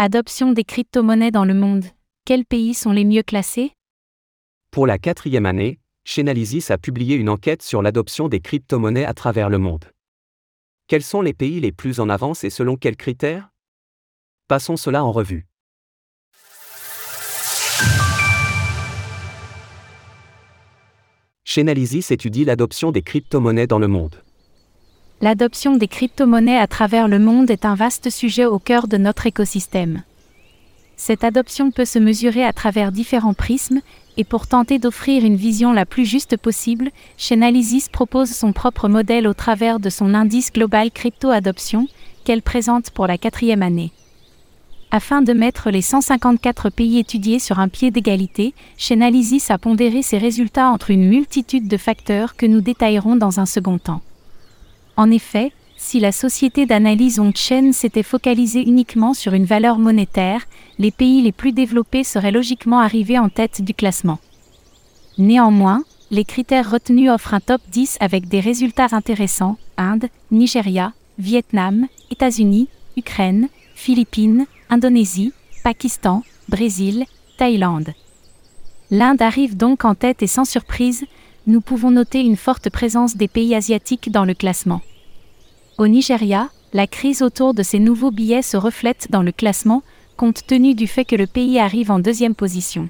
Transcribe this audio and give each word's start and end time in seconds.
Adoption 0.00 0.52
des 0.52 0.62
crypto-monnaies 0.62 1.32
dans 1.32 1.44
le 1.44 1.54
monde. 1.54 1.84
Quels 2.24 2.44
pays 2.44 2.72
sont 2.72 2.92
les 2.92 3.04
mieux 3.04 3.24
classés? 3.24 3.72
Pour 4.70 4.86
la 4.86 4.96
quatrième 4.96 5.44
année, 5.44 5.80
Chainalysis 6.04 6.70
a 6.70 6.78
publié 6.78 7.16
une 7.16 7.28
enquête 7.28 7.62
sur 7.62 7.82
l'adoption 7.82 8.28
des 8.28 8.38
crypto-monnaies 8.38 9.04
à 9.04 9.12
travers 9.12 9.48
le 9.50 9.58
monde. 9.58 9.86
Quels 10.86 11.02
sont 11.02 11.20
les 11.20 11.34
pays 11.34 11.58
les 11.58 11.72
plus 11.72 11.98
en 11.98 12.08
avance 12.08 12.44
et 12.44 12.50
selon 12.50 12.76
quels 12.76 12.96
critères? 12.96 13.50
Passons 14.46 14.76
cela 14.76 15.02
en 15.02 15.10
revue. 15.10 15.48
Chainalysis 21.42 22.12
étudie 22.12 22.44
l'adoption 22.44 22.92
des 22.92 23.02
crypto-monnaies 23.02 23.66
dans 23.66 23.80
le 23.80 23.88
monde. 23.88 24.22
L'adoption 25.20 25.76
des 25.76 25.88
crypto-monnaies 25.88 26.60
à 26.60 26.68
travers 26.68 27.08
le 27.08 27.18
monde 27.18 27.50
est 27.50 27.64
un 27.64 27.74
vaste 27.74 28.08
sujet 28.08 28.44
au 28.44 28.60
cœur 28.60 28.86
de 28.86 28.98
notre 28.98 29.26
écosystème. 29.26 30.02
Cette 30.96 31.24
adoption 31.24 31.72
peut 31.72 31.84
se 31.84 31.98
mesurer 31.98 32.44
à 32.44 32.52
travers 32.52 32.92
différents 32.92 33.34
prismes, 33.34 33.80
et 34.16 34.22
pour 34.22 34.46
tenter 34.46 34.78
d'offrir 34.78 35.24
une 35.24 35.34
vision 35.34 35.72
la 35.72 35.86
plus 35.86 36.04
juste 36.04 36.36
possible, 36.36 36.90
Chainalysis 37.16 37.88
propose 37.88 38.30
son 38.30 38.52
propre 38.52 38.88
modèle 38.88 39.26
au 39.26 39.34
travers 39.34 39.80
de 39.80 39.90
son 39.90 40.14
indice 40.14 40.52
global 40.52 40.92
crypto 40.92 41.30
adoption, 41.30 41.88
qu'elle 42.24 42.42
présente 42.42 42.90
pour 42.90 43.08
la 43.08 43.18
quatrième 43.18 43.62
année. 43.62 43.90
Afin 44.92 45.20
de 45.20 45.32
mettre 45.32 45.70
les 45.70 45.82
154 45.82 46.70
pays 46.70 46.96
étudiés 46.96 47.40
sur 47.40 47.58
un 47.58 47.68
pied 47.68 47.90
d'égalité, 47.90 48.54
Chainalysis 48.76 49.50
a 49.50 49.58
pondéré 49.58 50.02
ses 50.02 50.18
résultats 50.18 50.70
entre 50.70 50.92
une 50.92 51.08
multitude 51.08 51.66
de 51.66 51.76
facteurs 51.76 52.36
que 52.36 52.46
nous 52.46 52.60
détaillerons 52.60 53.16
dans 53.16 53.40
un 53.40 53.46
second 53.46 53.78
temps. 53.78 54.00
En 54.98 55.12
effet, 55.12 55.52
si 55.76 56.00
la 56.00 56.10
société 56.10 56.66
d'analyse 56.66 57.20
on-chain 57.20 57.70
s'était 57.70 58.02
focalisée 58.02 58.62
uniquement 58.62 59.14
sur 59.14 59.32
une 59.32 59.44
valeur 59.44 59.78
monétaire, 59.78 60.48
les 60.80 60.90
pays 60.90 61.22
les 61.22 61.30
plus 61.30 61.52
développés 61.52 62.02
seraient 62.02 62.32
logiquement 62.32 62.80
arrivés 62.80 63.16
en 63.16 63.28
tête 63.28 63.62
du 63.62 63.74
classement. 63.74 64.18
Néanmoins, 65.16 65.84
les 66.10 66.24
critères 66.24 66.68
retenus 66.68 67.12
offrent 67.12 67.34
un 67.34 67.38
top 67.38 67.60
10 67.70 67.98
avec 68.00 68.26
des 68.26 68.40
résultats 68.40 68.88
intéressants 68.90 69.56
Inde, 69.76 70.08
Nigeria, 70.32 70.92
Vietnam, 71.20 71.86
États-Unis, 72.10 72.66
Ukraine, 72.96 73.48
Philippines, 73.76 74.46
Indonésie, 74.68 75.32
Pakistan, 75.62 76.24
Brésil, 76.48 77.04
Thaïlande. 77.36 77.94
L'Inde 78.90 79.22
arrive 79.22 79.56
donc 79.56 79.84
en 79.84 79.94
tête 79.94 80.24
et 80.24 80.26
sans 80.26 80.44
surprise, 80.44 81.04
nous 81.46 81.60
pouvons 81.60 81.92
noter 81.92 82.20
une 82.20 82.36
forte 82.36 82.68
présence 82.68 83.16
des 83.16 83.28
pays 83.28 83.54
asiatiques 83.54 84.10
dans 84.10 84.24
le 84.24 84.34
classement. 84.34 84.82
Au 85.78 85.86
Nigeria, 85.86 86.50
la 86.72 86.88
crise 86.88 87.22
autour 87.22 87.54
de 87.54 87.62
ces 87.62 87.78
nouveaux 87.78 88.10
billets 88.10 88.42
se 88.42 88.56
reflète 88.56 89.06
dans 89.10 89.22
le 89.22 89.30
classement, 89.30 89.84
compte 90.16 90.44
tenu 90.44 90.74
du 90.74 90.88
fait 90.88 91.04
que 91.04 91.14
le 91.14 91.28
pays 91.28 91.60
arrive 91.60 91.92
en 91.92 92.00
deuxième 92.00 92.34
position. 92.34 92.88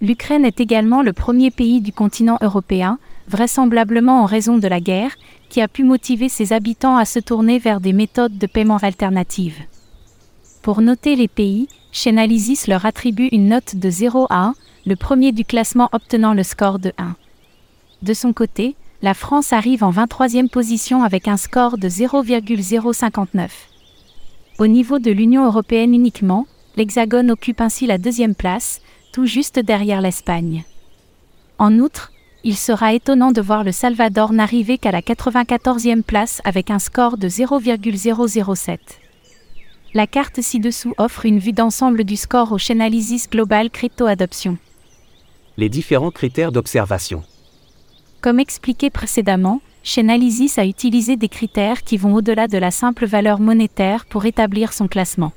L'Ukraine 0.00 0.44
est 0.44 0.60
également 0.60 1.02
le 1.02 1.12
premier 1.12 1.50
pays 1.50 1.80
du 1.80 1.92
continent 1.92 2.38
européen, 2.42 3.00
vraisemblablement 3.26 4.22
en 4.22 4.24
raison 4.24 4.56
de 4.56 4.68
la 4.68 4.78
guerre, 4.78 5.16
qui 5.48 5.60
a 5.60 5.66
pu 5.66 5.82
motiver 5.82 6.28
ses 6.28 6.52
habitants 6.52 6.96
à 6.96 7.04
se 7.04 7.18
tourner 7.18 7.58
vers 7.58 7.80
des 7.80 7.92
méthodes 7.92 8.38
de 8.38 8.46
paiement 8.46 8.78
alternatives. 8.78 9.58
Pour 10.62 10.82
noter 10.82 11.16
les 11.16 11.26
pays, 11.26 11.66
Chainalysis 11.90 12.68
leur 12.68 12.86
attribue 12.86 13.28
une 13.32 13.48
note 13.48 13.74
de 13.74 13.90
0 13.90 14.28
à 14.30 14.44
1, 14.44 14.54
le 14.86 14.94
premier 14.94 15.32
du 15.32 15.44
classement 15.44 15.88
obtenant 15.90 16.34
le 16.34 16.44
score 16.44 16.78
de 16.78 16.92
1. 16.98 17.16
De 18.02 18.14
son 18.14 18.32
côté, 18.32 18.76
la 19.02 19.14
France 19.14 19.52
arrive 19.52 19.82
en 19.82 19.90
23e 19.90 20.48
position 20.48 21.02
avec 21.02 21.26
un 21.26 21.38
score 21.38 21.78
de 21.78 21.88
0,059. 21.88 23.68
Au 24.58 24.66
niveau 24.66 24.98
de 24.98 25.10
l'Union 25.10 25.46
européenne 25.46 25.94
uniquement, 25.94 26.46
l'Hexagone 26.76 27.30
occupe 27.30 27.62
ainsi 27.62 27.86
la 27.86 27.96
deuxième 27.96 28.34
place, 28.34 28.82
tout 29.12 29.24
juste 29.24 29.58
derrière 29.58 30.02
l'Espagne. 30.02 30.64
En 31.58 31.78
outre, 31.78 32.12
il 32.44 32.56
sera 32.56 32.92
étonnant 32.92 33.32
de 33.32 33.40
voir 33.40 33.64
le 33.64 33.72
Salvador 33.72 34.32
n'arriver 34.32 34.76
qu'à 34.76 34.92
la 34.92 35.00
94e 35.00 36.02
place 36.02 36.42
avec 36.44 36.70
un 36.70 36.78
score 36.78 37.16
de 37.16 37.28
0,007. 37.28 38.80
La 39.94 40.06
carte 40.06 40.40
ci-dessous 40.40 40.94
offre 40.98 41.26
une 41.26 41.38
vue 41.38 41.52
d'ensemble 41.52 42.04
du 42.04 42.16
score 42.16 42.52
au 42.52 42.58
Chainalysis 42.58 43.28
Global 43.30 43.70
Crypto 43.70 44.06
Adoption. 44.06 44.58
Les 45.56 45.68
différents 45.68 46.10
critères 46.12 46.52
d'observation. 46.52 47.24
Comme 48.20 48.38
expliqué 48.38 48.90
précédemment, 48.90 49.62
Chainalysis 49.82 50.58
a 50.58 50.66
utilisé 50.66 51.16
des 51.16 51.28
critères 51.28 51.82
qui 51.82 51.96
vont 51.96 52.14
au-delà 52.14 52.48
de 52.48 52.58
la 52.58 52.70
simple 52.70 53.06
valeur 53.06 53.40
monétaire 53.40 54.04
pour 54.04 54.26
établir 54.26 54.74
son 54.74 54.88
classement. 54.88 55.32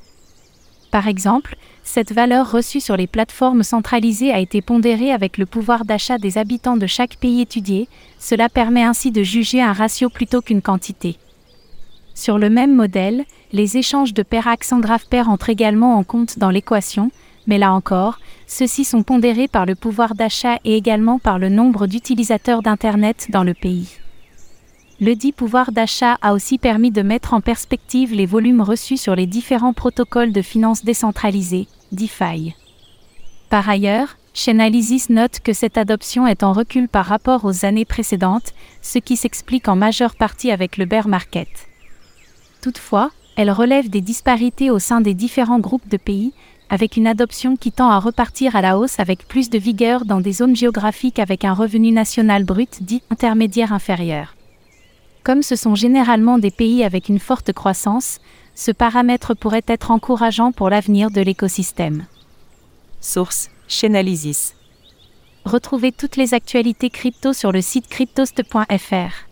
Par 0.92 1.08
exemple, 1.08 1.56
cette 1.84 2.14
valeur 2.14 2.52
reçue 2.52 2.82
sur 2.82 2.98
les 2.98 3.08
plateformes 3.08 3.64
centralisées 3.64 4.34
a 4.34 4.40
été 4.40 4.62
pondérée 4.62 5.12
avec 5.12 5.38
le 5.38 5.46
pouvoir 5.46 5.86
d'achat 5.86 6.18
des 6.18 6.38
habitants 6.38 6.78
de 6.78 6.86
chaque 6.86 7.16
pays 7.16 7.42
étudié, 7.42 7.88
cela 8.20 8.50
permet 8.50 8.84
ainsi 8.84 9.12
de 9.12 9.24
juger 9.24 9.62
un 9.62 9.74
ratio 9.74 10.10
plutôt 10.10 10.42
qu'une 10.42 10.62
quantité. 10.62 11.18
Sur 12.14 12.38
le 12.38 12.50
même 12.50 12.76
modèle, 12.76 13.24
les 13.54 13.78
échanges 13.78 14.14
de 14.14 14.24
paires 14.24 14.48
Axandrave 14.48 15.08
pair 15.08 15.30
entrent 15.30 15.50
également 15.50 15.98
en 15.98 16.04
compte 16.04 16.38
dans 16.38 16.52
l'équation, 16.52 17.12
mais 17.48 17.58
là 17.58 17.74
encore, 17.74 18.20
ceux-ci 18.48 18.84
sont 18.84 19.04
pondérés 19.04 19.48
par 19.48 19.66
le 19.66 19.76
pouvoir 19.76 20.16
d'achat 20.16 20.60
et 20.64 20.76
également 20.76 21.20
par 21.20 21.40
le 21.40 21.50
nombre 21.50 21.88
d'utilisateurs 21.88 22.62
d'Internet 22.62 23.28
dans 23.30 23.44
le 23.44 23.54
pays. 23.54 23.98
Le 25.00 25.16
dit 25.16 25.32
pouvoir 25.32 25.72
d'achat 25.72 26.18
a 26.22 26.34
aussi 26.34 26.58
permis 26.58 26.92
de 26.92 27.02
mettre 27.02 27.34
en 27.34 27.42
perspective 27.42 28.14
les 28.14 28.26
volumes 28.26 28.62
reçus 28.62 28.98
sur 28.98 29.16
les 29.16 29.26
différents 29.26 29.74
protocoles 29.74 30.32
de 30.32 30.42
finances 30.42 30.86
décentralisées, 30.86 31.68
DeFi. 31.92 32.56
Par 33.50 33.68
ailleurs, 33.68 34.18
Chainalysis 34.34 35.10
note 35.10 35.40
que 35.40 35.54
cette 35.54 35.78
adoption 35.78 36.26
est 36.26 36.42
en 36.42 36.54
recul 36.54 36.88
par 36.88 37.06
rapport 37.06 37.46
aux 37.46 37.66
années 37.66 37.86
précédentes, 37.86 38.54
ce 38.82 38.98
qui 38.98 39.16
s'explique 39.16 39.68
en 39.68 39.76
majeure 39.76 40.16
partie 40.16 40.52
avec 40.52 40.78
le 40.78 40.86
bear 40.86 41.08
market. 41.08 41.50
Toutefois, 42.62 43.12
elle 43.36 43.52
relève 43.52 43.90
des 43.90 44.02
disparités 44.02 44.72
au 44.72 44.80
sein 44.80 45.02
des 45.02 45.14
différents 45.14 45.60
groupes 45.60 45.88
de 45.88 45.98
pays, 45.98 46.34
avec 46.74 46.98
une 46.98 47.06
adoption 47.06 47.56
qui 47.56 47.72
tend 47.72 47.92
à 47.92 48.00
repartir 48.00 48.56
à 48.56 48.62
la 48.62 48.80
hausse 48.80 49.00
avec 49.00 49.28
plus 49.28 49.52
de 49.52 49.60
vigueur 49.60 50.06
dans 50.06 50.20
des 50.20 50.32
zones 50.32 50.56
géographiques 50.56 51.20
avec 51.20 51.46
un 51.46 51.54
revenu 51.54 51.92
national 51.92 52.46
brut 52.46 52.82
dit 52.82 53.04
intermédiaire 53.12 53.74
inférieur. 53.74 54.36
Comme 55.24 55.44
ce 55.44 55.56
sont 55.56 55.76
généralement 55.76 56.40
des 56.40 56.50
pays 56.50 56.84
avec 56.84 57.10
une 57.10 57.20
forte 57.20 57.54
croissance, 57.54 58.18
ce 58.56 58.72
paramètre 58.72 59.36
pourrait 59.36 59.62
être 59.68 59.92
encourageant 59.92 60.52
pour 60.52 60.72
l'avenir 60.72 61.12
de 61.12 61.22
l'écosystème. 61.22 62.08
Source 63.02 63.52
Chainalysis. 63.68 64.56
Retrouvez 65.46 65.92
toutes 65.92 66.16
les 66.16 66.34
actualités 66.34 66.90
crypto 66.90 67.34
sur 67.34 67.52
le 67.52 67.62
site 67.62 67.88
cryptost.fr. 67.88 69.30